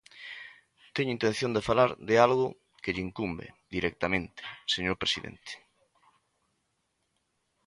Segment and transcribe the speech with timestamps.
[0.95, 2.45] Teño intención de falar de algo
[2.81, 4.39] que lle incumbe directamente,
[4.73, 5.51] señor presidente.